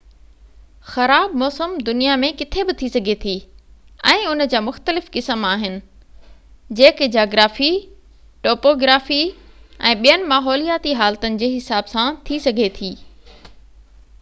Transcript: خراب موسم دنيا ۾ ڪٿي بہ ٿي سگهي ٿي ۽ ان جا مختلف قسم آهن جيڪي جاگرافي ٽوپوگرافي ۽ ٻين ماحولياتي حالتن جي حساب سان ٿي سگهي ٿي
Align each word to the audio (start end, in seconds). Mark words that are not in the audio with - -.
خراب 0.91 1.33
موسم 1.41 1.73
دنيا 1.89 2.13
۾ 2.21 2.29
ڪٿي 2.37 2.61
بہ 2.69 2.73
ٿي 2.79 2.87
سگهي 2.93 3.15
ٿي 3.25 3.33
۽ 4.13 4.23
ان 4.29 4.41
جا 4.53 4.61
مختلف 4.69 5.11
قسم 5.17 5.45
آهن 5.49 5.77
جيڪي 6.79 7.09
جاگرافي 7.17 7.69
ٽوپوگرافي 8.49 9.21
۽ 9.93 9.95
ٻين 10.07 10.27
ماحولياتي 10.35 10.95
حالتن 11.03 11.37
جي 11.45 11.51
حساب 11.57 11.93
سان 11.95 12.21
ٿي 12.31 12.41
سگهي 12.49 12.73
ٿي 12.81 12.91